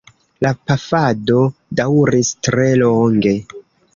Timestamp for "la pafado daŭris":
0.45-2.33